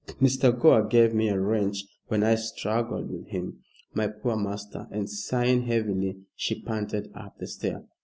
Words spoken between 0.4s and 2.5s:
Gore gave me a wrench when I